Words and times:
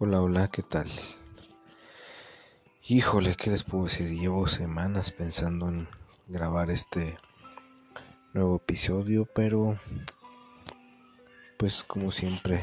Hola, 0.00 0.20
hola, 0.22 0.48
¿qué 0.48 0.62
tal? 0.62 0.88
Híjole, 2.86 3.34
¿qué 3.34 3.50
les 3.50 3.64
puedo 3.64 3.86
decir? 3.86 4.12
Llevo 4.12 4.46
semanas 4.46 5.10
pensando 5.10 5.68
en 5.68 5.88
grabar 6.28 6.70
este 6.70 7.18
nuevo 8.32 8.58
episodio, 8.58 9.26
pero 9.34 9.76
pues 11.56 11.82
como 11.82 12.12
siempre 12.12 12.62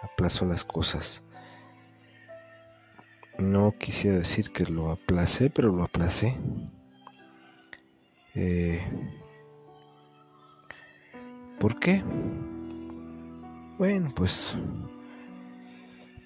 aplazo 0.00 0.46
las 0.46 0.64
cosas. 0.64 1.22
No 3.38 3.74
quisiera 3.78 4.16
decir 4.16 4.50
que 4.50 4.64
lo 4.64 4.92
aplacé, 4.92 5.50
pero 5.50 5.68
lo 5.68 5.82
aplacé. 5.82 6.38
Eh, 8.34 8.82
¿Por 11.60 11.78
qué? 11.78 12.02
Bueno, 13.76 14.10
pues 14.16 14.56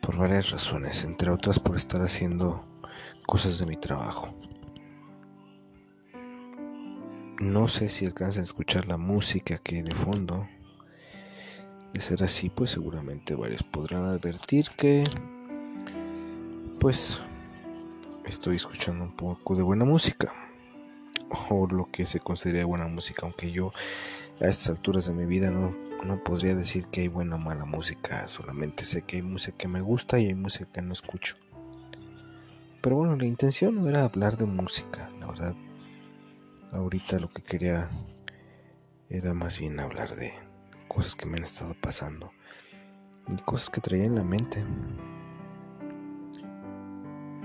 por 0.07 0.19
varias 0.19 0.51
razones, 0.51 1.03
entre 1.03 1.31
otras 1.31 1.59
por 1.59 1.75
estar 1.75 2.01
haciendo 2.01 2.63
cosas 3.27 3.59
de 3.59 3.67
mi 3.67 3.75
trabajo. 3.75 4.33
No 7.41 7.67
sé 7.67 7.89
si 7.89 8.07
alcanzan 8.07 8.43
a 8.43 8.45
escuchar 8.45 8.87
la 8.87 8.99
música 8.99 9.59
que 9.59 9.77
hay 9.77 9.83
de 9.83 9.97
fondo. 9.97 10.47
De 11.93 12.01
ser 12.01 12.23
así, 12.23 12.51
pues 12.51 12.71
seguramente 12.71 13.35
varios 13.35 13.65
podrán 13.65 14.05
advertir 14.05 14.69
que 14.77 15.03
pues 16.79 17.21
estoy 18.27 18.57
escuchando 18.57 19.03
un 19.03 19.17
poco 19.17 19.57
de 19.57 19.65
buena 19.65 19.85
música 19.85 20.33
o 21.51 21.67
lo 21.67 21.91
que 21.91 22.07
se 22.07 22.21
considera 22.21 22.65
buena 22.65 22.87
música, 22.87 23.27
aunque 23.27 23.51
yo 23.51 23.73
a 24.41 24.47
estas 24.47 24.69
alturas 24.69 25.07
de 25.07 25.15
mi 25.15 25.25
vida 25.25 25.51
no, 25.51 25.75
no 26.05 26.23
podría 26.23 26.55
decir 26.55 26.87
que 26.89 27.03
hay 27.03 27.09
buena 27.09 27.37
o 27.37 27.39
mala 27.39 27.65
música, 27.65 28.29
solamente 28.29 28.85
sé 28.85 29.03
que 29.03 29.17
hay 29.17 29.23
música 29.23 29.57
que 29.57 29.69
me 29.69 29.81
gusta 29.81 30.19
y 30.19 30.27
hay 30.27 30.35
música 30.35 30.71
que 30.73 30.83
no 30.83 30.93
escucho. 30.93 31.37
Pero 32.83 32.97
bueno, 32.97 33.17
la 33.17 33.27
intención 33.27 33.75
no 33.75 33.89
era 33.89 34.05
hablar 34.05 34.37
de 34.37 34.47
música, 34.47 35.11
la 35.19 35.27
verdad. 35.27 35.57
Ahorita 36.73 37.19
lo 37.19 37.29
que 37.31 37.43
quería 37.43 37.89
era 39.09 39.35
más 39.35 39.59
bien 39.59 39.81
hablar 39.81 40.15
de 40.15 40.33
cosas 40.89 41.15
que 41.15 41.27
me 41.27 41.37
han 41.37 41.45
estado 41.45 41.75
pasando 41.81 42.33
y 43.29 43.37
cosas 43.43 43.71
que 43.71 43.81
traía 43.81 44.05
en 44.05 44.15
la 44.15 44.25
mente. 44.25 44.65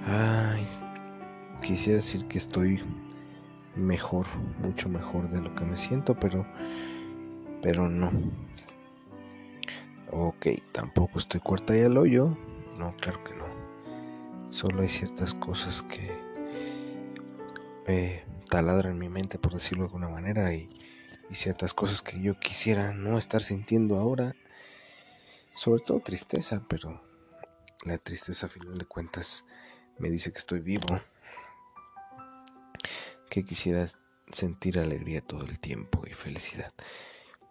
Ay, 0.05 0.67
quisiera 1.63 1.97
decir 1.97 2.27
que 2.27 2.37
estoy 2.37 2.83
mejor, 3.75 4.27
mucho 4.61 4.89
mejor 4.89 5.29
de 5.29 5.41
lo 5.41 5.53
que 5.55 5.65
me 5.65 5.77
siento, 5.77 6.15
pero 6.19 6.45
pero 7.61 7.89
no. 7.89 8.11
Ok, 10.11 10.47
tampoco 10.71 11.19
estoy 11.19 11.39
cuarta 11.39 11.75
y 11.77 11.81
al 11.81 11.97
hoyo. 11.97 12.37
No, 12.77 12.95
claro 12.97 13.23
que 13.23 13.33
no. 13.33 13.45
Solo 14.49 14.81
hay 14.81 14.89
ciertas 14.89 15.33
cosas 15.33 15.83
que 15.83 16.11
me 17.87 18.25
taladran 18.49 18.97
mi 18.97 19.07
mente, 19.07 19.39
por 19.39 19.53
decirlo 19.53 19.83
de 19.83 19.87
alguna 19.87 20.09
manera, 20.09 20.53
y, 20.53 20.69
y 21.29 21.35
ciertas 21.35 21.73
cosas 21.73 22.01
que 22.01 22.19
yo 22.19 22.37
quisiera 22.39 22.93
no 22.93 23.17
estar 23.17 23.41
sintiendo 23.41 23.97
ahora. 23.97 24.35
Sobre 25.53 25.83
todo 25.83 25.99
tristeza, 25.99 26.63
pero 26.67 27.01
la 27.85 27.97
tristeza 27.97 28.47
a 28.47 28.49
final 28.49 28.77
de 28.77 28.85
cuentas 28.85 29.45
me 29.97 30.09
dice 30.09 30.31
que 30.31 30.39
estoy 30.39 30.59
vivo. 30.59 31.01
Que 33.29 33.45
quisiera 33.45 33.87
sentir 34.31 34.79
alegría 34.79 35.21
todo 35.21 35.45
el 35.45 35.59
tiempo 35.59 36.03
y 36.05 36.13
felicidad. 36.13 36.73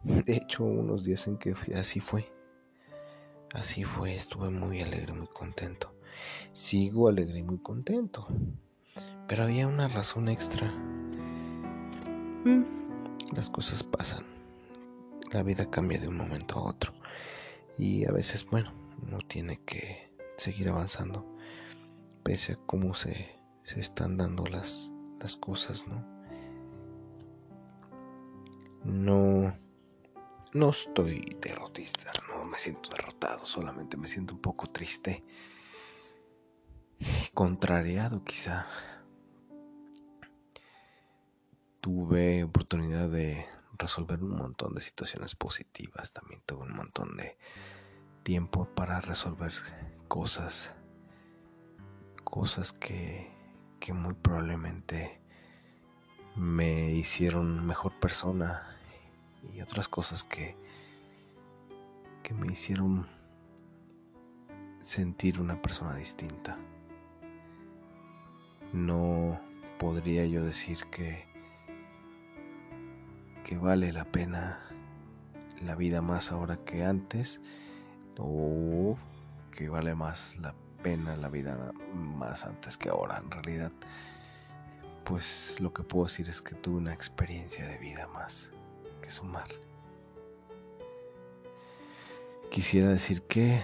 De 0.03 0.35
hecho, 0.35 0.65
unos 0.65 1.05
días 1.05 1.27
en 1.27 1.37
que 1.37 1.55
así 1.75 2.01
fue. 2.01 2.33
Así 3.55 3.85
fue, 3.85 4.15
estuve 4.15 4.49
muy 4.49 4.81
alegre, 4.81 5.13
muy 5.13 5.27
contento. 5.27 5.95
Sigo 6.53 7.09
alegre 7.09 7.41
y 7.41 7.43
muy 7.43 7.59
contento. 7.59 8.27
Pero 9.29 9.43
había 9.43 9.67
una 9.67 9.89
razón 9.89 10.29
extra. 10.29 10.73
Mm, 12.45 12.65
las 13.35 13.51
cosas 13.51 13.83
pasan. 13.83 14.25
La 15.33 15.43
vida 15.43 15.71
cambia 15.71 15.99
de 15.99 16.09
un 16.09 16.17
momento 16.17 16.59
a 16.59 16.63
otro. 16.63 16.95
Y 17.77 18.07
a 18.07 18.13
veces, 18.13 18.47
bueno, 18.47 18.73
uno 19.03 19.19
tiene 19.19 19.61
que 19.67 20.11
seguir 20.37 20.71
avanzando. 20.71 21.27
Pese 22.23 22.55
a 22.55 22.59
cómo 22.67 22.95
se, 22.95 23.39
se 23.65 23.81
están 23.81 24.17
dando 24.17 24.47
las, 24.47 24.91
las 25.21 25.37
cosas, 25.37 25.87
¿no? 25.87 26.05
No 28.85 29.55
no 30.53 30.71
estoy 30.71 31.37
derrotista, 31.41 32.11
no 32.29 32.45
me 32.45 32.59
siento 32.59 32.91
derrotado, 32.91 33.47
solamente 33.47 33.97
me 33.97 34.09
siento 34.09 34.35
un 34.35 34.41
poco 34.41 34.69
triste, 34.69 35.25
contrariado 37.35 38.25
quizá. 38.25 38.67
Tuve 41.81 42.45
oportunidad 42.45 43.09
de 43.09 43.47
resolver 43.79 44.23
un 44.23 44.37
montón 44.37 44.75
de 44.75 44.83
situaciones 44.83 45.35
positivas, 45.35 46.13
también 46.13 46.43
tuve 46.45 46.65
un 46.65 46.75
montón 46.75 47.17
de 47.17 47.39
tiempo 48.23 48.67
para 48.75 49.01
resolver 49.01 49.53
cosas, 50.09 50.75
cosas 52.25 52.73
que, 52.73 53.33
que 53.79 53.93
muy 53.93 54.15
probablemente 54.15 55.23
me 56.37 56.91
hicieron 56.91 57.67
mejor 57.67 57.99
persona 57.99 58.70
y 59.43 59.61
otras 59.61 59.89
cosas 59.89 60.25
que, 60.25 60.57
que 62.23 62.35
me 62.35 62.47
hicieron 62.53 63.07
sentir 64.83 65.41
una 65.41 65.61
persona 65.61 65.95
distinta. 65.95 66.59
No 68.73 69.41
podría 69.79 70.27
yo 70.27 70.45
decir 70.45 70.85
que, 70.91 71.27
que 73.45 73.57
vale 73.57 73.93
la 73.93 74.05
pena 74.05 74.61
la 75.63 75.75
vida 75.75 76.01
más 76.01 76.33
ahora 76.33 76.57
que 76.65 76.85
antes 76.85 77.41
o 78.19 78.97
que 79.51 79.69
vale 79.69 79.95
más 79.95 80.39
la 80.39 80.55
pena 80.83 81.17
la 81.17 81.29
vida 81.29 81.73
más 81.95 82.47
antes 82.47 82.77
que 82.77 82.89
ahora. 82.89 83.19
En 83.19 83.31
realidad, 83.31 83.73
pues 85.05 85.61
lo 85.61 85.73
que 85.73 85.83
puedo 85.83 86.07
decir 86.07 86.29
es 86.29 86.41
que 86.41 86.55
tuve 86.55 86.79
una 86.79 86.95
experiencia 86.95 87.67
de 87.67 87.77
vida 87.79 88.07
más 88.09 88.53
que 89.01 89.11
sumar. 89.11 89.49
Quisiera 92.51 92.91
decir 92.91 93.23
que 93.23 93.61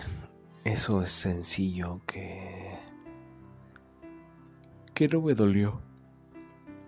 eso 0.65 1.03
es 1.03 1.11
sencillo, 1.11 2.01
que... 2.07 2.79
que 4.95 5.09
no 5.09 5.21
me 5.21 5.35
dolió, 5.35 5.81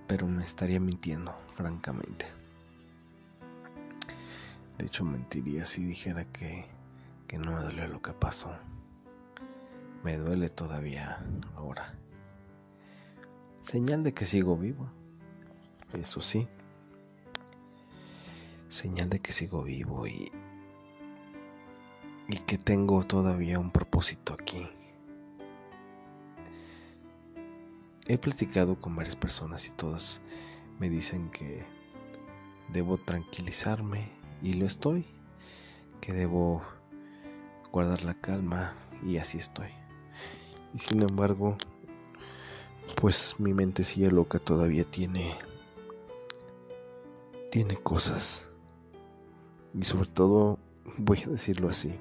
pero 0.06 0.26
me 0.26 0.44
estaría 0.44 0.80
mintiendo, 0.80 1.34
francamente. 1.54 2.26
De 4.76 4.86
hecho, 4.86 5.04
mentiría 5.04 5.66
si 5.66 5.84
dijera 5.84 6.24
que, 6.26 6.66
que 7.26 7.38
no 7.38 7.56
me 7.56 7.62
dolió 7.62 7.88
lo 7.88 8.00
que 8.00 8.12
pasó. 8.12 8.56
Me 10.04 10.16
duele 10.16 10.48
todavía 10.48 11.24
ahora. 11.56 11.94
Señal 13.60 14.04
de 14.04 14.14
que 14.14 14.24
sigo 14.24 14.56
vivo. 14.56 14.88
Eso 15.92 16.20
sí 16.20 16.46
señal 18.68 19.08
de 19.08 19.18
que 19.20 19.32
sigo 19.32 19.62
vivo 19.62 20.06
y, 20.06 20.30
y 22.28 22.36
que 22.38 22.58
tengo 22.58 23.02
todavía 23.02 23.58
un 23.58 23.70
propósito 23.70 24.34
aquí. 24.34 24.68
He 28.06 28.18
platicado 28.18 28.80
con 28.80 28.94
varias 28.94 29.16
personas 29.16 29.66
y 29.66 29.70
todas 29.70 30.20
me 30.78 30.88
dicen 30.88 31.30
que 31.30 31.64
debo 32.68 32.98
tranquilizarme 32.98 34.10
y 34.42 34.54
lo 34.54 34.66
estoy, 34.66 35.06
que 36.00 36.12
debo 36.12 36.62
guardar 37.72 38.04
la 38.04 38.14
calma 38.14 38.74
y 39.04 39.16
así 39.16 39.38
estoy. 39.38 39.68
Y 40.74 40.78
sin 40.78 41.02
embargo, 41.02 41.56
pues 43.00 43.36
mi 43.38 43.54
mentecilla 43.54 44.10
loca 44.10 44.38
todavía 44.38 44.84
tiene 44.84 45.34
tiene 47.50 47.76
cosas 47.76 48.47
y 49.80 49.84
sobre 49.84 50.08
todo, 50.08 50.58
voy 50.96 51.22
a 51.24 51.28
decirlo 51.28 51.68
así, 51.68 51.94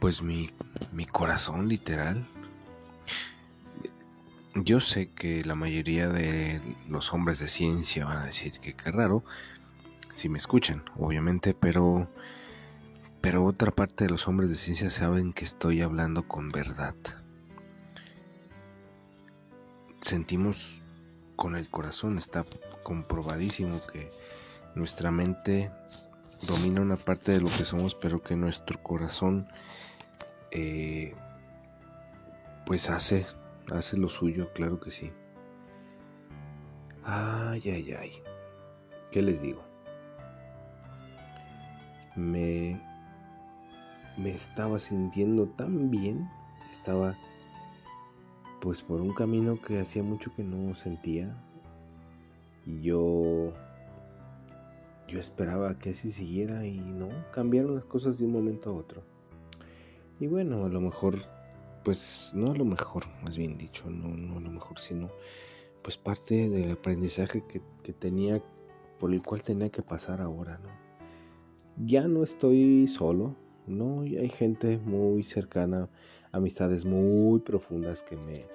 pues 0.00 0.22
mi, 0.22 0.50
mi 0.92 1.06
corazón 1.06 1.68
literal. 1.68 2.28
Yo 4.54 4.80
sé 4.80 5.10
que 5.10 5.44
la 5.44 5.54
mayoría 5.54 6.08
de 6.08 6.60
los 6.88 7.12
hombres 7.12 7.38
de 7.38 7.48
ciencia 7.48 8.04
van 8.04 8.18
a 8.18 8.24
decir 8.24 8.52
que 8.60 8.74
qué 8.74 8.90
raro, 8.90 9.24
si 10.12 10.28
me 10.28 10.38
escuchan, 10.38 10.84
obviamente, 10.96 11.54
pero 11.54 12.08
pero 13.20 13.44
otra 13.44 13.72
parte 13.72 14.04
de 14.04 14.10
los 14.10 14.28
hombres 14.28 14.48
de 14.48 14.56
ciencia 14.56 14.90
saben 14.90 15.32
que 15.32 15.44
estoy 15.44 15.82
hablando 15.82 16.28
con 16.28 16.50
verdad. 16.50 16.94
Sentimos 20.00 20.82
con 21.34 21.56
el 21.56 21.68
corazón, 21.68 22.16
está 22.16 22.46
comprobadísimo 22.84 23.80
que 23.92 24.12
nuestra 24.74 25.10
mente 25.10 25.70
domina 26.46 26.80
una 26.80 26.96
parte 26.96 27.32
de 27.32 27.40
lo 27.40 27.48
que 27.48 27.64
somos, 27.64 27.94
pero 27.94 28.22
que 28.22 28.36
nuestro 28.36 28.82
corazón 28.82 29.48
eh, 30.50 31.14
pues 32.66 32.90
hace, 32.90 33.26
hace 33.70 33.96
lo 33.96 34.08
suyo, 34.08 34.52
claro 34.52 34.80
que 34.80 34.90
sí. 34.90 35.10
Ay, 37.04 37.62
ay, 37.66 37.92
ay. 37.92 38.12
¿Qué 39.10 39.22
les 39.22 39.40
digo? 39.40 39.64
Me, 42.14 42.80
me 44.18 44.30
estaba 44.30 44.78
sintiendo 44.78 45.46
tan 45.48 45.90
bien, 45.90 46.28
estaba 46.70 47.16
pues 48.60 48.82
por 48.82 49.00
un 49.00 49.14
camino 49.14 49.60
que 49.62 49.80
hacía 49.80 50.02
mucho 50.02 50.34
que 50.34 50.42
no 50.42 50.74
sentía. 50.74 51.34
Yo 52.82 53.54
yo 55.08 55.18
esperaba 55.18 55.78
que 55.78 55.90
así 55.90 56.10
siguiera 56.10 56.64
y 56.66 56.78
no, 56.80 57.08
cambiaron 57.32 57.74
las 57.74 57.84
cosas 57.84 58.18
de 58.18 58.26
un 58.26 58.32
momento 58.32 58.70
a 58.70 58.74
otro. 58.74 59.02
Y 60.20 60.26
bueno, 60.26 60.64
a 60.64 60.68
lo 60.68 60.80
mejor, 60.80 61.18
pues 61.82 62.32
no 62.34 62.52
a 62.52 62.54
lo 62.54 62.64
mejor, 62.64 63.04
más 63.22 63.36
bien 63.36 63.56
dicho, 63.56 63.88
no, 63.88 64.08
no 64.08 64.36
a 64.36 64.40
lo 64.40 64.50
mejor, 64.50 64.78
sino 64.78 65.08
pues 65.82 65.96
parte 65.96 66.48
del 66.50 66.72
aprendizaje 66.72 67.42
que, 67.46 67.62
que 67.82 67.92
tenía, 67.92 68.42
por 68.98 69.12
el 69.12 69.22
cual 69.22 69.42
tenía 69.42 69.70
que 69.70 69.82
pasar 69.82 70.20
ahora, 70.20 70.58
¿no? 70.58 70.68
Ya 71.84 72.06
no 72.08 72.22
estoy 72.22 72.86
solo, 72.88 73.36
¿no? 73.66 74.02
Hay 74.02 74.28
gente 74.28 74.78
muy 74.78 75.22
cercana, 75.22 75.88
amistades 76.32 76.84
muy 76.84 77.40
profundas 77.40 78.02
que 78.02 78.16
me, 78.16 78.46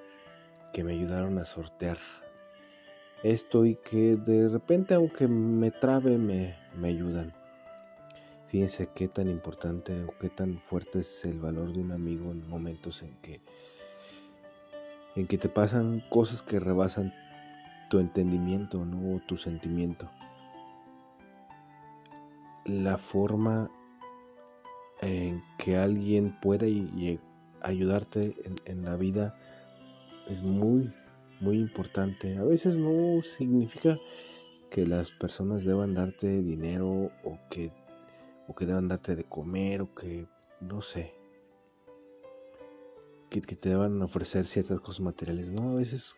que 0.73 0.83
me 0.83 0.93
ayudaron 0.93 1.39
a 1.39 1.45
sortear 1.45 1.97
esto 3.23 3.65
y 3.65 3.75
que 3.75 4.17
de 4.17 4.49
repente 4.49 4.93
aunque 4.93 5.27
me 5.27 5.71
trabe 5.71 6.17
me, 6.17 6.55
me 6.77 6.89
ayudan. 6.89 7.33
Fíjense 8.47 8.89
qué 8.93 9.07
tan 9.07 9.29
importante 9.29 10.03
o 10.03 10.13
qué 10.19 10.29
tan 10.29 10.59
fuerte 10.59 10.99
es 10.99 11.25
el 11.25 11.39
valor 11.39 11.73
de 11.73 11.79
un 11.79 11.91
amigo 11.91 12.31
en 12.31 12.47
momentos 12.47 13.01
en 13.01 13.15
que 13.21 13.41
en 15.15 15.27
que 15.27 15.37
te 15.37 15.49
pasan 15.49 16.03
cosas 16.09 16.41
que 16.41 16.59
rebasan 16.59 17.13
tu 17.89 17.99
entendimiento 17.99 18.79
o 18.81 19.19
tu 19.27 19.37
sentimiento. 19.37 20.09
La 22.65 22.97
forma 22.97 23.69
en 25.01 25.43
que 25.57 25.77
alguien 25.77 26.39
puede 26.41 27.19
ayudarte 27.61 28.35
en, 28.43 28.55
en 28.65 28.85
la 28.85 28.95
vida 28.95 29.35
es 30.27 30.41
muy 30.41 30.91
muy 31.43 31.59
importante. 31.59 32.37
A 32.37 32.43
veces 32.43 32.77
no 32.77 33.21
significa 33.21 33.99
que 34.71 34.87
las 34.87 35.11
personas 35.11 35.65
deban 35.65 35.93
darte 35.93 36.41
dinero 36.41 37.11
o 37.23 37.37
que, 37.51 37.71
o 38.47 38.55
que 38.55 38.65
deban 38.65 38.87
darte 38.87 39.15
de 39.15 39.25
comer 39.25 39.81
o 39.81 39.93
que, 39.93 40.25
no 40.61 40.81
sé, 40.81 41.13
que, 43.29 43.41
que 43.41 43.55
te 43.55 43.69
deban 43.69 44.01
ofrecer 44.01 44.45
ciertas 44.45 44.79
cosas 44.79 45.01
materiales. 45.01 45.51
No, 45.51 45.71
a 45.71 45.75
veces 45.75 46.15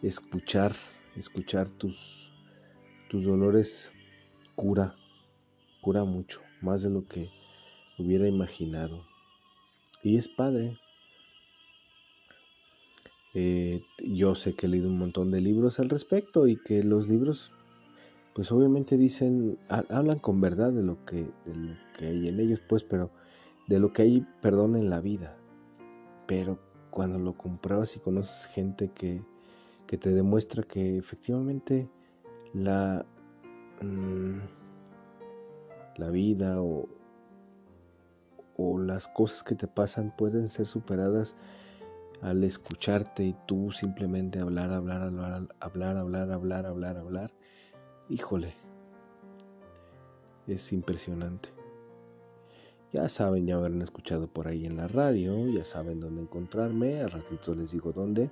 escuchar, 0.00 0.72
escuchar 1.16 1.68
tus, 1.68 2.32
tus 3.10 3.24
dolores 3.24 3.90
cura, 4.54 4.94
cura 5.82 6.04
mucho, 6.04 6.40
más 6.62 6.82
de 6.82 6.90
lo 6.90 7.06
que 7.06 7.30
hubiera 7.98 8.28
imaginado. 8.28 9.04
Y 10.02 10.16
es 10.16 10.28
padre, 10.28 10.78
eh, 13.38 13.84
yo 14.02 14.34
sé 14.34 14.54
que 14.54 14.64
he 14.64 14.68
leído 14.70 14.88
un 14.88 14.96
montón 14.96 15.30
de 15.30 15.42
libros 15.42 15.78
al 15.78 15.90
respecto 15.90 16.46
y 16.46 16.56
que 16.56 16.82
los 16.82 17.06
libros, 17.06 17.52
pues 18.32 18.50
obviamente 18.50 18.96
dicen, 18.96 19.58
hablan 19.68 20.20
con 20.20 20.40
verdad 20.40 20.72
de 20.72 20.82
lo 20.82 21.04
que, 21.04 21.28
de 21.44 21.54
lo 21.54 21.74
que 21.98 22.06
hay 22.06 22.28
en 22.28 22.40
ellos, 22.40 22.62
pues, 22.66 22.82
pero 22.82 23.10
de 23.66 23.78
lo 23.78 23.92
que 23.92 24.00
hay, 24.00 24.26
perdón, 24.40 24.74
en 24.74 24.88
la 24.88 25.00
vida. 25.00 25.36
Pero 26.26 26.58
cuando 26.90 27.18
lo 27.18 27.36
compruebas 27.36 27.94
y 27.94 27.98
conoces 28.00 28.46
gente 28.46 28.90
que, 28.94 29.22
que 29.86 29.98
te 29.98 30.14
demuestra 30.14 30.62
que 30.62 30.96
efectivamente 30.96 31.90
la, 32.54 33.04
mm, 33.82 34.38
la 35.98 36.08
vida 36.08 36.62
o, 36.62 36.88
o 38.56 38.78
las 38.78 39.08
cosas 39.08 39.42
que 39.42 39.56
te 39.56 39.66
pasan 39.66 40.16
pueden 40.16 40.48
ser 40.48 40.66
superadas 40.66 41.36
al 42.22 42.44
escucharte 42.44 43.24
y 43.24 43.36
tú 43.46 43.70
simplemente 43.70 44.40
hablar, 44.40 44.72
hablar, 44.72 45.02
hablar, 45.02 45.48
hablar, 45.60 45.96
hablar, 45.96 46.30
hablar, 46.30 46.66
hablar, 46.66 46.96
hablar. 46.96 47.32
Híjole, 48.08 48.54
es 50.46 50.72
impresionante. 50.72 51.50
Ya 52.92 53.08
saben, 53.08 53.46
ya 53.46 53.56
habrán 53.56 53.82
escuchado 53.82 54.28
por 54.28 54.48
ahí 54.48 54.64
en 54.64 54.76
la 54.76 54.88
radio, 54.88 55.48
ya 55.48 55.64
saben 55.64 56.00
dónde 56.00 56.22
encontrarme, 56.22 57.00
a 57.02 57.08
ratito 57.08 57.54
les 57.54 57.72
digo 57.72 57.92
dónde, 57.92 58.30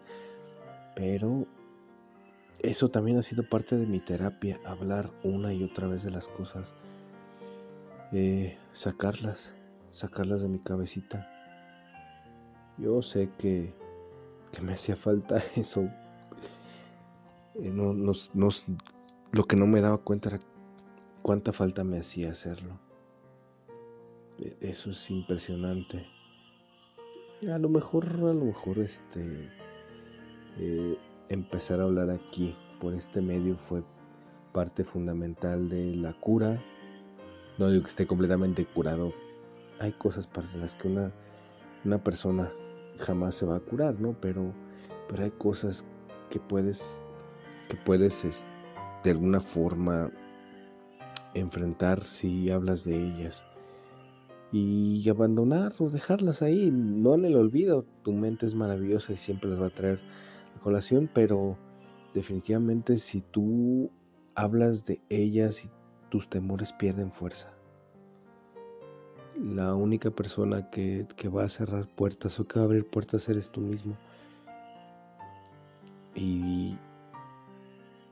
pero 0.97 1.47
eso 2.61 2.89
también 2.89 3.19
ha 3.19 3.23
sido 3.23 3.47
parte 3.49 3.77
de 3.77 3.87
mi 3.87 4.01
terapia, 4.01 4.61
hablar 4.65 5.11
una 5.23 5.53
y 5.53 5.65
otra 5.65 5.89
vez 5.89 6.03
de 6.03 6.11
las 6.11 6.29
cosas, 6.29 6.73
eh, 8.13 8.57
sacarlas, 8.73 9.55
sacarlas 9.91 10.41
de 10.41 10.49
mi 10.49 10.61
cabecita 10.61 11.34
yo 12.79 13.03
sé 13.03 13.31
que, 13.39 13.73
me 14.63 14.73
hacía 14.73 14.97
falta 14.97 15.43
eso. 15.57 15.89
Eh, 17.57 17.71
no, 17.73 17.93
lo 17.93 19.45
que 19.45 19.57
no 19.57 19.67
me 19.67 19.81
daba 19.81 19.99
cuenta 19.99 20.31
era 20.31 20.39
cuánta 21.23 21.53
falta 21.53 21.85
me 21.85 21.99
hacía 21.99 22.31
hacerlo. 22.31 22.79
E, 24.39 24.57
eso 24.61 24.91
es 24.91 25.11
impresionante. 25.11 26.07
A 27.53 27.59
lo 27.59 27.69
mejor, 27.69 28.07
a 28.07 28.33
lo 28.33 28.45
mejor, 28.45 28.79
este, 28.79 29.51
eh, 30.59 30.99
empezar 31.29 31.81
a 31.81 31.85
hablar 31.85 32.11
aquí 32.11 32.57
por 32.81 32.95
este 32.95 33.21
medio 33.21 33.57
fue 33.57 33.83
parte 34.53 34.85
fundamental 34.85 35.69
de 35.69 35.95
la 35.97 36.13
cura. 36.13 36.63
No 37.59 37.71
digo 37.71 37.83
que 37.83 37.91
esté 37.91 38.07
completamente 38.07 38.65
curado. 38.65 39.13
Hay 39.81 39.93
cosas 39.93 40.27
para 40.27 40.53
las 40.55 40.75
que 40.75 40.89
una, 40.89 41.13
una 41.85 42.03
persona 42.03 42.51
jamás 42.99 43.35
se 43.35 43.47
va 43.47 43.57
a 43.57 43.61
curar, 43.61 44.01
¿no? 44.01 44.17
Pero, 44.21 44.53
pero 45.09 45.25
hay 45.25 45.31
cosas 45.31 45.85
que 46.31 46.41
puedes, 46.41 47.01
que 47.69 47.77
puedes 47.77 48.47
de 49.03 49.11
alguna 49.11 49.41
forma 49.41 50.11
enfrentar 51.35 52.03
si 52.03 52.51
hablas 52.51 52.85
de 52.85 52.97
ellas 52.97 53.45
y 54.53 55.09
abandonar 55.09 55.73
o 55.79 55.91
dejarlas 55.91 56.43
ahí, 56.43 56.71
no 56.71 57.15
en 57.15 57.25
el 57.25 57.37
olvido. 57.37 57.85
Tu 58.03 58.13
mente 58.13 58.47
es 58.47 58.55
maravillosa 58.55 59.13
y 59.13 59.17
siempre 59.17 59.51
las 59.51 59.61
va 59.61 59.67
a 59.67 59.75
traer 59.75 60.01
a 60.57 60.61
colación, 60.61 61.11
pero 61.13 61.59
definitivamente 62.15 62.97
si 62.97 63.21
tú 63.21 63.91
hablas 64.35 64.85
de 64.85 65.01
ellas 65.09 65.65
y 65.65 65.71
tus 66.09 66.29
temores 66.29 66.73
pierden 66.73 67.13
fuerza 67.13 67.54
la 69.37 69.75
única 69.75 70.11
persona 70.11 70.71
que, 70.71 71.07
va 71.35 71.45
a 71.45 71.49
cerrar 71.49 71.87
puertas 71.89 72.39
o 72.39 72.47
que 72.47 72.59
va 72.59 72.65
a 72.65 72.67
abrir 72.67 72.87
puertas 72.87 73.29
eres 73.29 73.51
tú 73.51 73.61
mismo. 73.61 73.97
Y, 76.15 76.77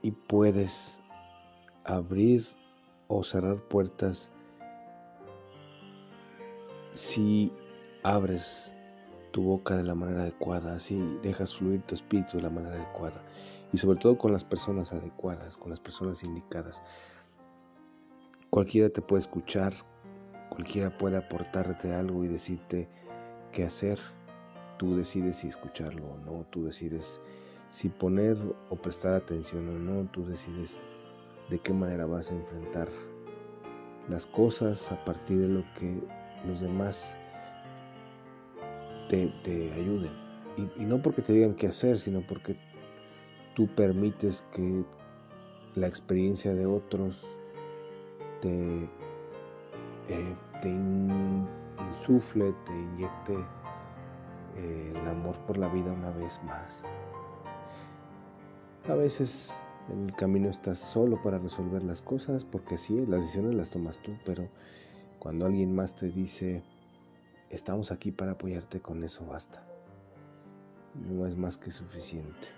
y 0.01 0.11
puedes 0.11 0.99
abrir 1.85 2.47
o 3.07 3.23
cerrar 3.23 3.57
puertas 3.57 4.31
si 6.91 7.51
abres 8.03 8.73
tu 9.31 9.43
boca 9.43 9.75
de 9.75 9.83
la 9.83 9.95
manera 9.95 10.23
adecuada, 10.23 10.79
si 10.79 10.95
dejas 11.23 11.55
fluir 11.55 11.81
tu 11.83 11.95
espíritu 11.95 12.37
de 12.37 12.43
la 12.43 12.49
manera 12.49 12.75
adecuada 12.75 13.21
y 13.73 13.77
sobre 13.77 13.99
todo 13.99 14.17
con 14.17 14.31
las 14.31 14.43
personas 14.43 14.93
adecuadas, 14.93 15.57
con 15.57 15.71
las 15.71 15.79
personas 15.79 16.23
indicadas. 16.23 16.81
Cualquiera 18.51 18.89
te 18.89 19.01
puede 19.01 19.21
escuchar, 19.21 19.73
Cualquiera 20.53 20.95
puede 20.95 21.17
aportarte 21.17 21.95
algo 21.95 22.23
y 22.23 22.27
decirte 22.27 22.87
qué 23.51 23.63
hacer. 23.63 23.97
Tú 24.77 24.95
decides 24.95 25.37
si 25.37 25.47
escucharlo 25.47 26.05
o 26.05 26.17
no, 26.19 26.45
tú 26.51 26.65
decides 26.65 27.19
si 27.71 27.89
poner 27.89 28.37
o 28.69 28.75
prestar 28.75 29.15
atención 29.15 29.67
o 29.67 29.79
no, 29.79 30.07
tú 30.11 30.23
decides 30.27 30.79
de 31.49 31.57
qué 31.57 31.73
manera 31.73 32.05
vas 32.05 32.29
a 32.29 32.35
enfrentar 32.35 32.87
las 34.07 34.27
cosas 34.27 34.91
a 34.91 35.03
partir 35.05 35.39
de 35.39 35.47
lo 35.47 35.63
que 35.73 35.99
los 36.45 36.59
demás 36.59 37.17
te, 39.09 39.33
ayuden. 39.73 40.11
Y, 40.55 40.83
y 40.83 40.85
no 40.85 41.01
porque 41.01 41.23
te 41.23 41.33
digan 41.33 41.55
qué 41.55 41.65
hacer, 41.65 41.97
sino 41.97 42.21
porque 42.21 42.57
tú 43.55 43.67
permites 43.73 44.45
que 44.53 44.83
la 45.73 45.87
experiencia 45.87 46.53
de 46.53 46.67
otros 46.67 47.25
te 48.39 48.87
eh, 50.09 50.35
te 50.61 50.69
insufle, 51.89 52.53
te 52.65 52.73
inyecte 52.73 53.37
eh, 54.57 54.93
el 54.95 55.07
amor 55.07 55.37
por 55.45 55.57
la 55.57 55.67
vida 55.67 55.91
una 55.91 56.11
vez 56.11 56.41
más. 56.43 56.83
A 58.87 58.95
veces 58.95 59.57
en 59.89 60.05
el 60.05 60.15
camino 60.15 60.49
estás 60.49 60.79
solo 60.79 61.21
para 61.21 61.39
resolver 61.39 61.83
las 61.83 62.01
cosas, 62.01 62.45
porque 62.45 62.77
sí, 62.77 63.05
las 63.05 63.21
decisiones 63.21 63.55
las 63.55 63.69
tomas 63.69 63.99
tú, 63.99 64.13
pero 64.25 64.47
cuando 65.19 65.45
alguien 65.45 65.73
más 65.73 65.95
te 65.95 66.09
dice, 66.09 66.63
estamos 67.49 67.91
aquí 67.91 68.11
para 68.11 68.33
apoyarte, 68.33 68.81
con 68.81 69.03
eso 69.03 69.25
basta. 69.25 69.65
no 71.09 71.25
es 71.25 71.35
más 71.35 71.57
que 71.57 71.71
suficiente. 71.71 72.49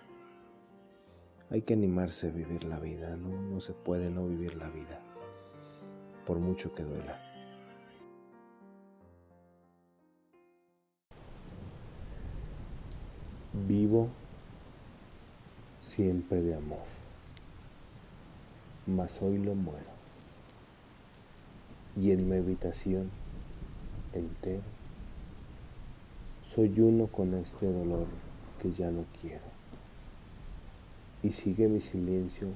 Hay 1.51 1.61
que 1.61 1.73
animarse 1.73 2.27
a 2.27 2.31
vivir 2.31 2.63
la 2.63 2.79
vida, 2.79 3.15
no, 3.15 3.29
no 3.41 3.61
se 3.61 3.73
puede 3.73 4.09
no 4.09 4.25
vivir 4.25 4.55
la 4.55 4.67
vida, 4.69 4.99
por 6.25 6.39
mucho 6.39 6.73
que 6.73 6.83
duela. 6.83 7.24
Vivo 13.55 14.09
siempre 15.79 16.41
de 16.41 16.55
amor, 16.55 16.83
mas 18.85 19.21
hoy 19.21 19.37
lo 19.37 19.55
muero. 19.55 19.95
Y 21.95 22.11
en 22.11 22.29
mi 22.29 22.35
habitación 22.35 23.09
entero 24.11 24.61
soy 26.43 26.79
uno 26.81 27.07
con 27.07 27.33
este 27.33 27.71
dolor 27.71 28.07
que 28.61 28.73
ya 28.73 28.91
no 28.91 29.05
quiero. 29.21 29.45
Y 31.23 31.31
sigue 31.31 31.69
mi 31.69 31.79
silencio 31.79 32.49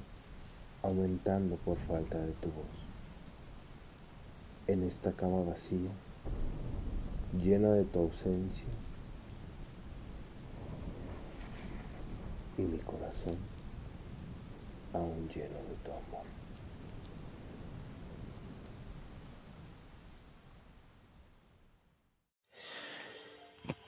aumentando 0.82 1.56
por 1.56 1.78
falta 1.78 2.18
de 2.18 2.32
tu 2.32 2.50
voz. 2.50 2.84
En 4.66 4.82
esta 4.82 5.12
cama 5.12 5.42
vacía, 5.44 5.90
llena 7.42 7.70
de 7.70 7.84
tu 7.84 8.00
ausencia, 8.00 8.68
y 12.60 12.64
mi 12.64 12.78
corazón 12.78 13.36
aún 14.92 15.28
lleno 15.28 15.56
de 15.56 15.74
tu 15.84 15.90
amor. 15.90 16.24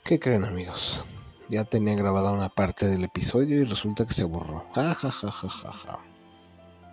¿Qué 0.04 0.18
creen 0.18 0.44
amigos? 0.44 1.04
Ya 1.48 1.64
tenía 1.64 1.94
grabada 1.94 2.32
una 2.32 2.48
parte 2.48 2.86
del 2.86 3.04
episodio 3.04 3.60
y 3.60 3.64
resulta 3.64 4.06
que 4.06 4.14
se 4.14 4.24
borró. 4.24 4.66
Ja, 4.74 4.94
ja, 4.94 5.10
ja, 5.10 5.30
ja, 5.30 5.48
ja, 5.48 5.98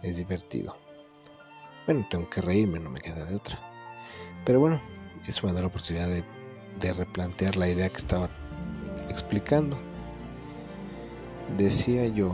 Es 0.04 0.18
divertido. 0.18 0.76
Bueno, 1.86 2.06
tengo 2.10 2.30
que 2.30 2.42
reírme, 2.42 2.80
no 2.80 2.90
me 2.90 3.00
queda 3.00 3.26
de 3.26 3.36
otra. 3.36 3.60
Pero 4.46 4.60
bueno, 4.60 4.82
eso 5.28 5.48
me 5.48 5.54
da 5.54 5.62
la 5.62 5.68
oportunidad 5.68 6.08
de 6.08 6.94
replantear 6.94 7.56
la 7.56 7.70
idea 7.70 7.90
que 7.90 7.98
estaba 7.98 8.30
explicando. 9.10 9.89
Decía 11.58 12.08
yo 12.08 12.34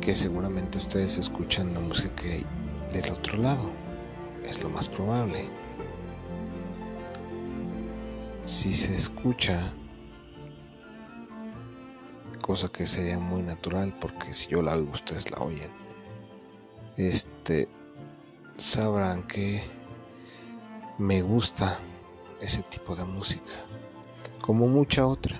que 0.00 0.14
seguramente 0.14 0.78
ustedes 0.78 1.16
escuchan 1.18 1.72
la 1.74 1.80
música 1.80 2.14
que 2.16 2.32
hay 2.32 2.46
del 2.92 3.10
otro 3.12 3.38
lado. 3.38 3.70
Es 4.44 4.62
lo 4.62 4.68
más 4.68 4.88
probable. 4.88 5.48
Si 8.44 8.74
se 8.74 8.94
escucha, 8.94 9.72
cosa 12.40 12.68
que 12.68 12.86
sería 12.86 13.18
muy 13.18 13.42
natural 13.42 13.94
porque 14.00 14.34
si 14.34 14.48
yo 14.48 14.60
la 14.60 14.74
oigo 14.74 14.92
ustedes 14.92 15.30
la 15.30 15.38
oyen, 15.38 15.70
este, 16.96 17.68
sabrán 18.58 19.22
que 19.22 19.64
me 20.98 21.22
gusta 21.22 21.78
ese 22.40 22.62
tipo 22.64 22.94
de 22.94 23.04
música, 23.04 23.52
como 24.42 24.68
mucha 24.68 25.06
otra 25.06 25.33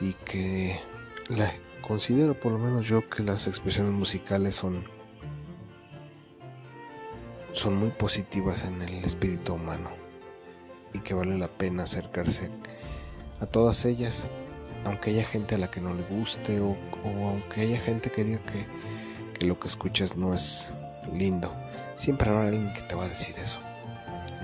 y 0.00 0.12
que 0.12 0.80
la 1.28 1.52
considero 1.80 2.38
por 2.38 2.52
lo 2.52 2.58
menos 2.58 2.86
yo 2.86 3.08
que 3.08 3.22
las 3.22 3.46
expresiones 3.46 3.92
musicales 3.92 4.54
son 4.54 4.84
son 7.52 7.76
muy 7.76 7.90
positivas 7.90 8.64
en 8.64 8.82
el 8.82 9.04
espíritu 9.04 9.54
humano 9.54 9.90
y 10.92 11.00
que 11.00 11.14
vale 11.14 11.38
la 11.38 11.48
pena 11.48 11.84
acercarse 11.84 12.50
a 13.40 13.46
todas 13.46 13.84
ellas 13.84 14.28
aunque 14.86 15.10
haya 15.10 15.24
gente 15.24 15.56
a 15.56 15.58
la 15.58 15.70
que 15.70 15.80
no 15.80 15.92
le 15.94 16.02
guste 16.04 16.60
o, 16.60 16.76
aunque 17.04 17.62
haya 17.62 17.80
gente 17.80 18.10
que 18.10 18.24
diga 18.24 18.40
que, 18.44 18.66
que, 19.38 19.46
lo 19.46 19.58
que 19.58 19.68
escuchas 19.68 20.16
no 20.16 20.32
es 20.32 20.72
lindo. 21.12 21.52
Siempre 21.96 22.30
habrá 22.30 22.48
alguien 22.48 22.72
que 22.72 22.82
te 22.82 22.94
va 22.94 23.04
a 23.04 23.08
decir 23.08 23.34
eso. 23.38 23.58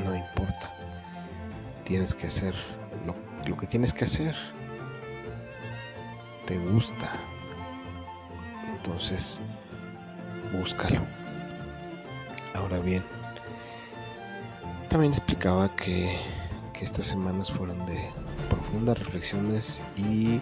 No 0.05 0.15
importa. 0.15 0.73
Tienes 1.85 2.15
que 2.15 2.27
hacer 2.27 2.55
lo, 3.07 3.15
lo 3.49 3.57
que 3.57 3.67
tienes 3.67 3.93
que 3.93 4.05
hacer 4.05 4.35
te 6.47 6.59
gusta, 6.59 7.11
entonces 8.77 9.41
búscalo. 10.53 11.01
Ahora 12.55 12.79
bien, 12.81 13.03
también 14.89 15.13
explicaba 15.13 15.75
que, 15.77 16.19
que 16.73 16.85
estas 16.85 17.07
semanas 17.07 17.51
fueron 17.51 17.85
de 17.87 18.11
profundas 18.49 18.99
reflexiones 18.99 19.83
y 19.97 20.41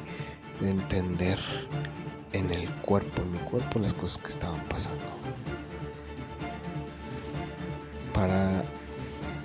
de 0.61 0.71
entender 0.71 1.39
en 2.33 2.51
el 2.51 2.69
cuerpo, 2.83 3.23
en 3.23 3.33
mi 3.33 3.39
cuerpo, 3.39 3.79
las 3.79 3.95
cosas 3.95 4.19
que 4.19 4.29
estaban 4.29 4.61
pasando. 4.65 5.05
Para 8.13 8.65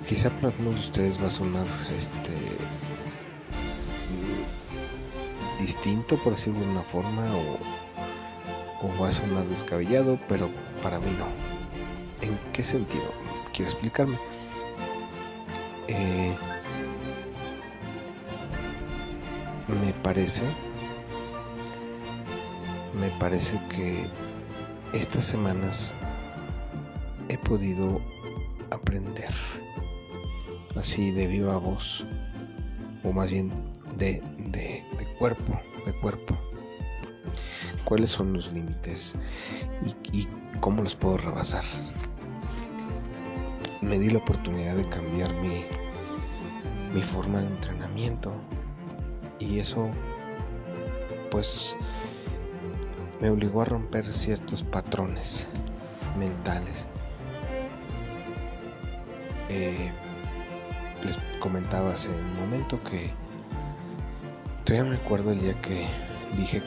quizá 0.08 0.30
para 0.30 0.48
algunos 0.48 0.74
de 0.74 0.80
ustedes 0.80 1.22
va 1.22 1.26
a 1.26 1.30
sonar 1.30 1.66
este 1.96 2.32
distinto, 5.58 6.16
por 6.18 6.32
decirlo 6.34 6.60
de 6.60 6.66
una 6.66 6.82
forma, 6.82 7.24
o, 7.34 8.86
o 8.86 9.00
va 9.00 9.08
a 9.08 9.12
sonar 9.12 9.46
descabellado, 9.48 10.18
pero 10.28 10.50
para 10.82 10.98
mí 10.98 11.10
no. 11.18 11.26
¿En 12.26 12.38
qué 12.52 12.64
sentido? 12.64 13.12
Quiero 13.52 13.70
explicarme. 13.70 14.18
Eh, 15.88 16.36
me 19.68 19.92
parece, 19.94 20.44
me 23.00 23.08
parece 23.18 23.60
que 23.68 24.06
estas 24.92 25.24
semanas 25.24 25.94
he 27.28 27.38
podido 27.38 28.00
aprender 28.70 29.30
así 30.76 31.10
de 31.10 31.26
viva 31.26 31.56
voz, 31.58 32.06
o 33.02 33.12
más 33.12 33.30
bien 33.30 33.52
de 33.96 34.22
cuerpo, 35.18 35.60
de 35.84 35.92
cuerpo. 35.94 36.36
¿Cuáles 37.84 38.10
son 38.10 38.32
los 38.32 38.52
límites 38.52 39.14
y, 40.12 40.26
cómo 40.60 40.82
los 40.82 40.94
puedo 40.94 41.18
rebasar? 41.18 41.64
Me 43.80 43.98
di 43.98 44.10
la 44.10 44.18
oportunidad 44.18 44.74
de 44.74 44.88
cambiar 44.88 45.32
mi, 45.34 45.64
mi 46.92 47.02
forma 47.02 47.40
de 47.40 47.46
entrenamiento 47.46 48.32
y 49.38 49.60
eso 49.60 49.90
pues 51.30 51.76
me 53.20 53.30
obligó 53.30 53.62
a 53.62 53.66
romper 53.66 54.06
ciertos 54.06 54.62
patrones 54.62 55.46
mentales. 56.18 56.86
Eh, 59.48 59.92
les 61.04 61.18
comentaba 61.38 61.90
hace 61.90 62.08
un 62.08 62.34
momento 62.40 62.82
que 62.82 63.12
Todavía 64.66 64.90
me 64.90 64.96
acuerdo 64.96 65.30
el 65.30 65.40
día 65.40 65.54
que 65.60 65.86
dije 66.36 66.60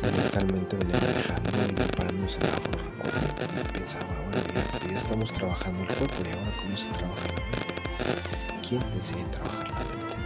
mentalmente 0.00 0.78
venía 0.78 0.96
manejando 0.96 1.50
y 1.68 1.72
me 1.74 1.86
paré 1.94 2.08
en 2.08 2.26
semáforo 2.26 2.78
y 2.78 3.78
pensaba, 3.78 4.06
bueno, 4.06 4.88
ya, 4.88 4.96
estamos 4.96 5.30
trabajando 5.30 5.82
el 5.82 5.94
cuerpo 5.94 6.16
y 6.24 6.32
ahora 6.32 6.50
cómo 6.62 6.76
se 6.78 6.88
trabaja 6.92 7.20
la 7.26 7.34
mente. 7.34 8.66
¿Quién 8.66 8.80
te 8.80 8.96
enseña 8.96 9.26
a 9.26 9.30
trabajar 9.30 9.68
la 9.68 9.78
mente? 9.78 10.16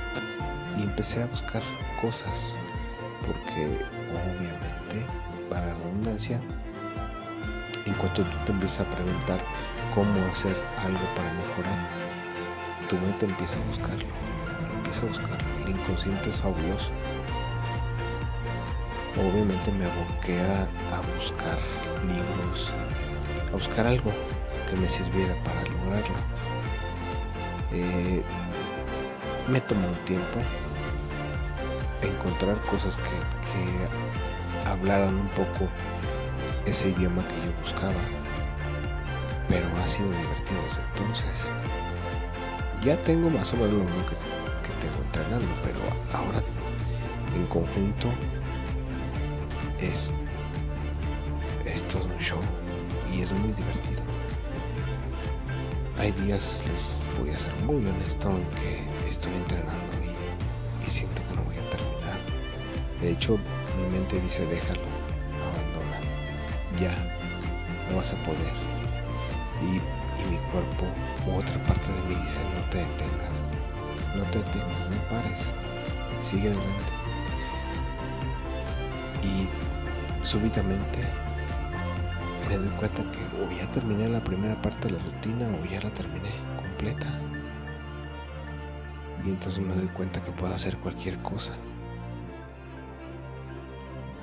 Y 0.79 0.83
empecé 0.85 1.25
a 1.25 1.27
buscar 1.27 1.63
cosas 2.01 2.55
porque 3.27 3.77
obviamente, 4.13 5.05
para 5.51 5.67
la 5.67 5.75
redundancia, 5.75 6.41
en 7.85 7.95
cuanto 7.95 8.23
tú 8.23 8.37
te 8.47 8.53
empiezas 8.53 8.87
a 8.87 8.91
preguntar 8.93 9.41
cómo 9.93 10.25
hacer 10.31 10.57
algo 10.85 11.05
para 11.17 11.33
mejorar, 11.33 11.89
tu 12.89 12.97
mente 12.99 13.27
empieza 13.27 13.57
a 13.57 13.67
buscarlo, 13.71 14.07
empieza 14.77 15.03
a 15.03 15.09
buscarlo 15.09 15.54
el 15.65 15.71
inconsciente 15.71 16.33
fabuloso. 16.33 16.91
Obviamente 19.17 19.71
me 19.73 19.85
aboqué 19.85 20.41
a, 20.41 21.01
buscar 21.17 21.59
libros, 22.07 22.73
a 23.49 23.53
buscar 23.53 23.87
algo 23.87 24.13
que 24.69 24.77
me 24.77 24.89
sirviera 24.89 25.35
para 25.45 25.63
lograrlo. 25.63 26.17
Eh, 27.73 28.23
me 29.49 29.61
tomó 29.61 29.89
un 29.89 29.95
tiempo 30.05 30.39
encontrar 32.03 32.57
cosas 32.63 32.97
que, 32.97 33.03
que 33.03 34.69
hablaran 34.69 35.15
un 35.15 35.29
poco 35.29 35.69
ese 36.67 36.89
idioma 36.89 37.23
que 37.29 37.47
yo 37.47 37.53
buscaba, 37.61 37.93
pero 39.49 39.67
ha 39.83 39.89
sido 39.89 40.09
divertido 40.11 40.63
desde 40.63 40.83
entonces. 40.83 41.49
Ya 42.83 42.97
tengo 42.99 43.31
más 43.31 43.53
o 43.53 43.57
menos 43.57 43.73
lo 43.73 44.07
que 44.07 44.15
entrenando, 45.15 45.47
pero 45.63 45.79
ahora 46.19 46.43
en 47.37 47.47
conjunto 47.47 48.09
es, 49.79 50.13
es 51.65 51.87
todo 51.87 52.05
un 52.05 52.19
show 52.19 52.41
y 53.13 53.21
es 53.21 53.33
muy 53.33 53.53
divertido. 53.53 54.03
Hay 55.99 56.11
días, 56.13 56.65
les 56.69 57.01
voy 57.19 57.31
a 57.31 57.37
ser 57.37 57.53
muy 57.65 57.77
honesto, 57.77 58.31
en 58.31 58.45
que 58.61 59.09
estoy 59.09 59.33
entrenando 59.35 59.95
y, 60.85 60.91
siento 60.91 61.23
que 61.29 61.37
no 61.37 61.43
voy 61.45 61.55
De 63.01 63.13
hecho, 63.13 63.39
mi 63.79 63.97
mente 63.97 64.21
dice, 64.21 64.45
déjalo, 64.47 64.83
abandona, 65.47 66.01
ya, 66.81 66.95
no 67.89 67.97
vas 67.99 68.13
a 68.13 68.17
poder. 68.25 68.53
Y 69.63 70.31
mi 70.31 70.39
cuerpo 70.51 70.87
u 71.27 71.39
otra 71.39 71.57
parte 71.65 71.93
de 71.93 72.03
mí 72.03 72.15
dice, 72.25 72.41
no 72.55 72.65
te 72.71 72.79
detengas, 72.79 73.45
no 74.15 74.23
te 74.25 74.39
detengas, 74.39 74.89
no 74.91 74.97
pares, 75.11 75.53
sigue 76.23 76.49
adelante. 76.49 76.93
Y 79.23 79.49
súbitamente 80.25 81.01
me 82.49 82.57
doy 82.57 82.69
cuenta 82.79 83.03
que 83.03 83.25
o 83.43 83.51
ya 83.57 83.67
terminé 83.73 84.09
la 84.09 84.21
primera 84.21 84.55
parte 84.63 84.89
de 84.89 84.95
la 84.95 85.03
rutina 85.03 85.49
o 85.49 85.65
ya 85.65 85.81
la 85.81 85.91
terminé 85.91 86.31
completa. 86.57 87.07
Y 89.25 89.31
entonces 89.31 89.65
me 89.65 89.75
doy 89.75 89.89
cuenta 89.89 90.23
que 90.23 90.31
puedo 90.33 90.55
hacer 90.55 90.77
cualquier 90.79 91.19
cosa. 91.23 91.55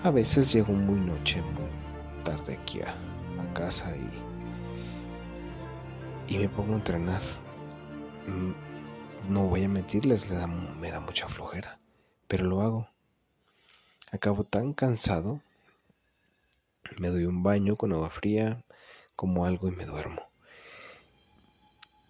A 0.04 0.12
veces 0.12 0.52
llego 0.54 0.74
muy 0.74 1.00
noche, 1.00 1.42
muy 1.42 2.24
tarde 2.24 2.60
aquí 2.62 2.82
a, 2.82 2.96
casa 3.54 3.92
y, 6.30 6.34
y 6.34 6.38
me 6.38 6.48
pongo 6.48 6.74
a 6.74 6.78
entrenar. 6.78 7.22
Mm, 8.28 8.71
no 9.30 9.48
voy 9.48 9.63
a 9.63 9.70
mentirles, 9.70 10.30
me 10.30 10.92
da 10.92 11.00
mucha 11.00 11.28
flojera, 11.28 11.80
pero 12.28 12.46
lo 12.46 12.62
hago. 12.62 12.88
Acabo 14.12 14.44
tan 14.44 14.74
cansado, 14.74 15.42
me 16.98 17.08
doy 17.10 17.25
un 17.25 17.44
baño 17.44 17.75
con 17.78 17.94
agua 17.94 18.10
fría, 18.10 18.63
como 19.16 19.46
algo 19.46 19.68
y 19.68 19.72
me 19.72 19.86
duermo. 19.86 20.30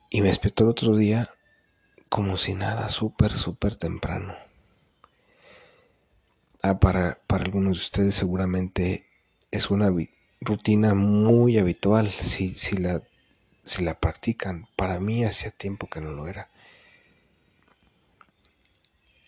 Y 0.10 0.22
me 0.22 0.28
despierto 0.28 0.64
el 0.64 0.70
otro 0.70 0.96
día 0.96 1.30
como 2.10 2.36
si 2.36 2.56
nada, 2.56 2.90
súper, 2.90 3.32
súper 3.32 3.76
temprano. 3.76 4.36
Ah, 6.62 6.80
para, 6.80 7.20
para 7.28 7.44
algunos 7.46 7.78
de 7.78 7.84
ustedes 7.84 8.16
seguramente 8.16 9.08
es 9.52 9.70
una 9.70 9.90
rutina 10.42 10.94
muy 10.94 11.58
habitual 11.58 12.10
si, 12.10 12.56
si, 12.56 12.76
la, 12.76 13.02
si 13.64 13.84
la 13.84 14.00
practican. 14.00 14.68
Para 14.76 15.00
mí 15.00 15.24
hacía 15.24 15.52
tiempo 15.52 15.88
que 15.88 16.02
no 16.02 16.12
lo 16.12 16.28
era. 16.28 16.50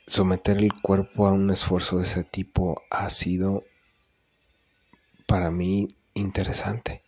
Someter 0.05 0.57
el 0.57 0.73
cuerpo 0.73 1.27
a 1.27 1.31
un 1.31 1.49
esfuerzo 1.49 1.97
de 1.97 2.03
ese 2.03 2.23
tipo 2.23 2.81
ha 2.89 3.09
sido 3.09 3.63
para 5.25 5.49
mí 5.51 5.95
interesante. 6.13 7.01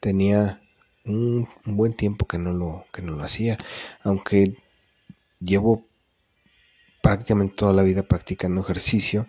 Tenía 0.00 0.62
un, 1.04 1.48
buen 1.64 1.92
tiempo 1.92 2.26
que 2.26 2.38
no 2.38 2.52
lo, 2.52 2.86
que 2.92 3.02
no 3.02 3.12
lo 3.12 3.22
hacía, 3.22 3.58
aunque 4.02 4.56
llevo 5.40 5.86
prácticamente 7.02 7.56
toda 7.56 7.72
la 7.72 7.82
vida 7.82 8.02
practicando 8.02 8.60
ejercicio, 8.60 9.28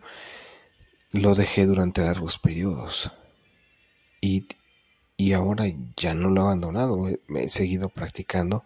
lo 1.11 1.35
dejé 1.35 1.65
durante 1.65 2.01
largos 2.01 2.37
periodos. 2.37 3.11
Y, 4.21 4.47
ahora 5.33 5.65
ya 5.97 6.13
no 6.13 6.29
lo 6.29 6.41
he 6.41 6.43
abandonado, 6.45 7.07
me 7.27 7.43
he 7.43 7.49
seguido 7.49 7.89
practicando, 7.89 8.63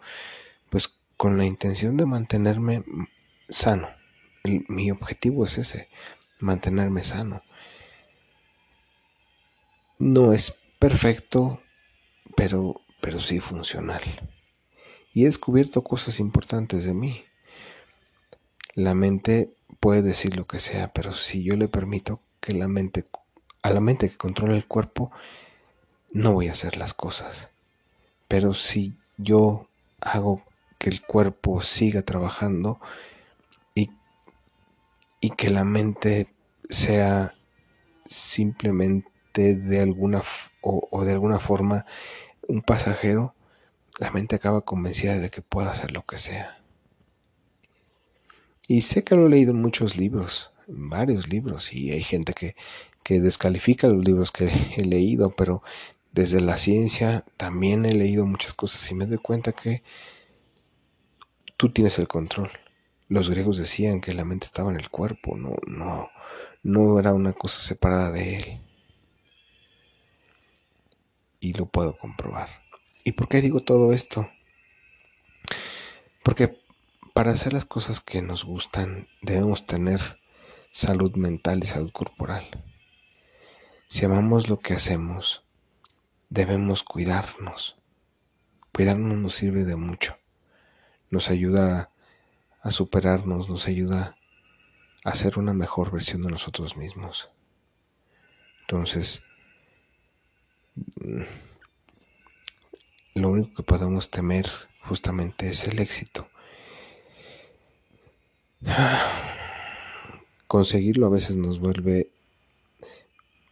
pues 0.70 0.94
con 1.16 1.36
la 1.36 1.44
intención 1.44 1.96
de 1.96 2.06
mantenerme 2.06 2.84
sano. 3.48 3.88
Mi 4.44 4.90
objetivo 4.90 5.46
es 5.46 5.58
ese, 5.58 5.88
mantenerme 6.38 7.02
sano. 7.02 7.42
No 9.98 10.32
es 10.34 10.58
perfecto, 10.78 11.62
pero, 12.36 12.82
pero 13.00 13.20
sí 13.20 13.40
funcional. 13.40 14.02
Y 15.14 15.22
he 15.22 15.26
descubierto 15.26 15.82
cosas 15.82 16.20
importantes 16.20 16.84
de 16.84 16.92
mí. 16.92 17.24
La 18.74 18.94
mente 18.94 19.54
puede 19.80 20.02
decir 20.02 20.36
lo 20.36 20.46
que 20.46 20.58
sea, 20.58 20.92
pero 20.92 21.12
si 21.14 21.42
yo 21.42 21.56
le 21.56 21.68
permito 21.68 22.20
que 22.40 22.52
la 22.52 22.68
mente, 22.68 23.06
a 23.62 23.70
la 23.70 23.80
mente 23.80 24.10
que 24.10 24.16
controla 24.16 24.56
el 24.56 24.66
cuerpo, 24.66 25.10
no 26.12 26.32
voy 26.32 26.48
a 26.48 26.52
hacer 26.52 26.76
las 26.76 26.92
cosas. 26.92 27.50
Pero 28.28 28.52
si 28.52 28.94
yo 29.16 29.68
hago 30.00 30.42
que 30.78 30.90
el 30.90 31.00
cuerpo 31.02 31.62
siga 31.62 32.02
trabajando 32.02 32.80
y 35.24 35.30
que 35.30 35.48
la 35.48 35.64
mente 35.64 36.28
sea 36.68 37.34
simplemente 38.04 39.54
de 39.54 39.80
alguna 39.80 40.22
o, 40.60 41.02
de 41.02 41.12
alguna 41.12 41.38
forma 41.38 41.86
un 42.46 42.60
pasajero, 42.60 43.34
la 43.98 44.10
mente 44.10 44.36
acaba 44.36 44.60
convencida 44.60 45.16
de 45.16 45.30
que 45.30 45.40
pueda 45.40 45.70
hacer 45.70 45.92
lo 45.92 46.04
que 46.04 46.18
sea. 46.18 46.62
Y 48.68 48.82
sé 48.82 49.02
que 49.02 49.16
lo 49.16 49.26
he 49.26 49.30
leído 49.30 49.52
en 49.52 49.62
muchos 49.62 49.96
libros, 49.96 50.50
en 50.68 50.90
varios 50.90 51.26
libros, 51.30 51.72
y 51.72 51.92
hay 51.92 52.02
gente 52.02 52.34
que, 52.34 52.54
que 53.02 53.18
descalifica 53.18 53.88
los 53.88 54.04
libros 54.04 54.30
que 54.30 54.52
he 54.76 54.84
leído, 54.84 55.30
pero 55.30 55.62
desde 56.12 56.42
la 56.42 56.58
ciencia 56.58 57.24
también 57.38 57.86
he 57.86 57.94
leído 57.94 58.26
muchas 58.26 58.52
cosas 58.52 58.90
y 58.90 58.94
me 58.94 59.06
doy 59.06 59.16
cuenta 59.16 59.52
que 59.52 59.82
tú 61.56 61.70
tienes 61.72 61.98
el 61.98 62.08
control. 62.08 62.50
Los 63.08 63.28
griegos 63.30 63.58
decían 63.58 64.00
que 64.00 64.14
la 64.14 64.24
mente 64.24 64.46
estaba 64.46 64.70
en 64.70 64.76
el 64.76 64.90
cuerpo, 64.90 65.36
no, 65.36 65.56
no, 65.66 66.08
no 66.62 66.98
era 66.98 67.12
una 67.12 67.32
cosa 67.32 67.60
separada 67.60 68.10
de 68.10 68.36
él. 68.36 68.60
Y 71.40 71.52
lo 71.52 71.66
puedo 71.66 71.96
comprobar. 71.96 72.48
¿Y 73.04 73.12
por 73.12 73.28
qué 73.28 73.42
digo 73.42 73.60
todo 73.60 73.92
esto? 73.92 74.30
Porque 76.22 76.58
para 77.12 77.32
hacer 77.32 77.52
las 77.52 77.66
cosas 77.66 78.00
que 78.00 78.22
nos 78.22 78.44
gustan 78.44 79.06
debemos 79.20 79.66
tener 79.66 80.18
salud 80.70 81.14
mental 81.16 81.60
y 81.62 81.66
salud 81.66 81.92
corporal. 81.92 82.64
Si 83.86 84.06
amamos 84.06 84.48
lo 84.48 84.58
que 84.58 84.74
hacemos, 84.74 85.44
debemos 86.30 86.82
cuidarnos. 86.82 87.76
Cuidarnos 88.72 89.18
nos 89.18 89.34
sirve 89.34 89.64
de 89.64 89.76
mucho. 89.76 90.18
Nos 91.10 91.30
ayuda 91.30 91.92
a 92.64 92.70
superarnos, 92.70 93.48
nos 93.50 93.68
ayuda 93.68 94.16
a 95.04 95.14
ser 95.14 95.38
una 95.38 95.52
mejor 95.52 95.92
versión 95.92 96.22
de 96.22 96.30
nosotros 96.30 96.78
mismos. 96.78 97.30
Entonces, 98.62 99.22
lo 103.14 103.28
único 103.28 103.54
que 103.54 103.62
podemos 103.62 104.10
temer 104.10 104.46
justamente 104.80 105.48
es 105.48 105.68
el 105.68 105.78
éxito. 105.78 106.26
Conseguirlo 110.46 111.06
a 111.06 111.10
veces 111.10 111.36
nos 111.36 111.60
vuelve 111.60 112.10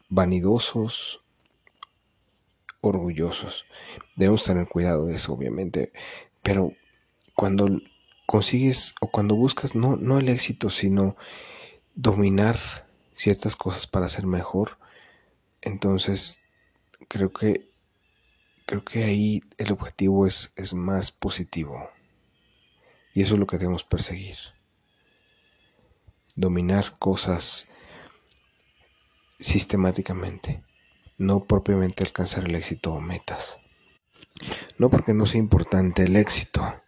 vanidosos, 0.08 1.20
orgullosos. 2.80 3.66
Debemos 4.16 4.42
tener 4.44 4.66
cuidado 4.68 5.04
de 5.04 5.16
eso, 5.16 5.34
obviamente. 5.34 5.92
Pero 6.42 6.72
cuando 7.34 7.68
consigues 8.32 8.94
o 9.02 9.08
cuando 9.08 9.36
buscas 9.36 9.74
no, 9.74 9.96
no 9.96 10.16
el 10.18 10.30
éxito, 10.30 10.70
sino 10.70 11.18
dominar 11.94 12.58
ciertas 13.12 13.56
cosas 13.56 13.86
para 13.86 14.08
ser 14.08 14.26
mejor, 14.26 14.78
entonces 15.60 16.40
creo 17.08 17.30
que 17.30 17.70
creo 18.64 18.82
que 18.86 19.04
ahí 19.04 19.42
el 19.58 19.70
objetivo 19.70 20.26
es, 20.26 20.54
es 20.56 20.72
más 20.72 21.12
positivo. 21.12 21.90
Y 23.12 23.20
eso 23.20 23.34
es 23.34 23.40
lo 23.40 23.46
que 23.46 23.58
debemos 23.58 23.84
perseguir 23.84 24.38
dominar 26.34 26.98
cosas 26.98 27.74
sistemáticamente, 29.38 30.64
no 31.18 31.44
propiamente 31.44 32.02
alcanzar 32.02 32.46
el 32.46 32.54
éxito 32.54 32.94
o 32.94 33.00
metas. 33.02 33.60
No 34.78 34.88
porque 34.88 35.12
no 35.12 35.26
sea 35.26 35.40
importante 35.40 36.04
el 36.04 36.16
éxito, 36.16 36.82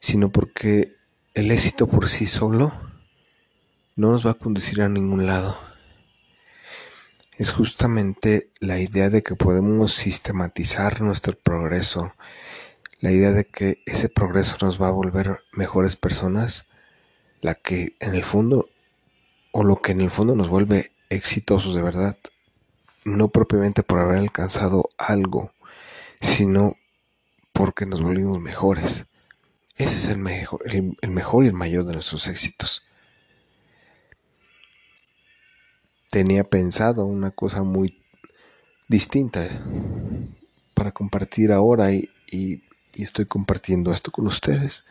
sino 0.00 0.30
porque 0.30 0.96
el 1.34 1.50
éxito 1.50 1.86
por 1.86 2.08
sí 2.08 2.26
solo 2.26 2.72
no 3.96 4.12
nos 4.12 4.26
va 4.26 4.32
a 4.32 4.34
conducir 4.34 4.82
a 4.82 4.88
ningún 4.88 5.26
lado. 5.26 5.58
Es 7.36 7.52
justamente 7.52 8.50
la 8.60 8.78
idea 8.78 9.10
de 9.10 9.22
que 9.22 9.34
podemos 9.34 9.92
sistematizar 9.92 11.00
nuestro 11.00 11.36
progreso, 11.36 12.12
la 13.00 13.12
idea 13.12 13.32
de 13.32 13.44
que 13.44 13.82
ese 13.86 14.08
progreso 14.08 14.56
nos 14.60 14.80
va 14.80 14.88
a 14.88 14.92
volver 14.92 15.40
mejores 15.52 15.96
personas, 15.96 16.66
la 17.40 17.54
que 17.54 17.96
en 18.00 18.14
el 18.14 18.24
fondo, 18.24 18.68
o 19.52 19.62
lo 19.62 19.80
que 19.80 19.92
en 19.92 20.00
el 20.00 20.10
fondo 20.10 20.34
nos 20.34 20.48
vuelve 20.48 20.92
exitosos 21.10 21.74
de 21.74 21.82
verdad, 21.82 22.16
no 23.04 23.28
propiamente 23.28 23.82
por 23.82 24.00
haber 24.00 24.18
alcanzado 24.18 24.90
algo, 24.98 25.52
sino 26.20 26.74
porque 27.52 27.86
nos 27.86 28.02
volvimos 28.02 28.40
mejores. 28.40 29.06
Ese 29.78 29.96
es 29.96 30.08
el 30.08 30.18
mejor, 30.18 30.60
el, 30.66 31.10
mejor 31.10 31.44
y 31.44 31.46
el 31.46 31.52
mayor 31.52 31.84
de 31.84 31.92
nuestros 31.92 32.26
éxitos. 32.26 32.82
Tenía 36.10 36.42
pensado 36.42 37.06
una 37.06 37.30
cosa 37.30 37.62
muy 37.62 38.02
distinta 38.88 39.46
para 40.74 40.90
compartir 40.90 41.52
ahora 41.52 41.92
y, 41.92 42.10
y 42.28 42.62
estoy 42.96 43.26
compartiendo 43.26 43.92
esto 43.92 44.10
con 44.10 44.26
ustedes 44.26 44.84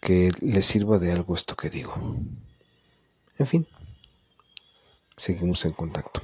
que 0.00 0.30
les 0.40 0.64
sirva 0.64 1.00
de 1.00 1.10
algo 1.10 1.34
esto 1.34 1.56
que 1.56 1.68
digo. 1.68 1.96
En 3.38 3.46
fin, 3.48 3.66
seguimos 5.16 5.64
en 5.64 5.72
contacto. 5.72 6.22